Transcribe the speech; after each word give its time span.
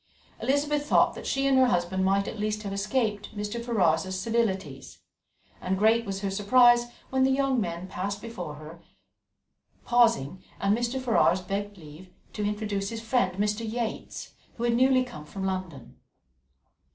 Elizabeth 0.41 0.87
thought 0.87 1.13
that 1.13 1.27
she 1.27 1.45
and 1.45 1.59
her 1.59 1.67
husband 1.67 2.03
might 2.03 2.27
at 2.27 2.39
least 2.39 2.63
have 2.63 2.73
escaped 2.73 3.37
Mr. 3.37 3.63
Ferrars's 3.63 4.19
civilities; 4.19 4.97
and 5.61 5.77
great 5.77 6.05
was 6.07 6.21
her 6.21 6.31
surprise 6.31 6.87
when 7.11 7.21
the 7.23 7.29
young 7.29 7.61
men 7.61 7.87
paused 7.87 8.19
before 8.19 8.55
her, 8.55 8.81
and 9.91 10.75
Mr. 10.75 10.99
Ferrars 10.99 11.41
begged 11.41 11.77
leave 11.77 12.09
to 12.33 12.43
introduce 12.43 12.89
his 12.89 12.99
friend 13.03 13.37
Mr. 13.37 13.61
Yates, 13.63 14.31
who 14.57 14.63
had 14.63 14.73
newly 14.73 15.03
come 15.03 15.23
from 15.25 15.43
London. 15.45 15.99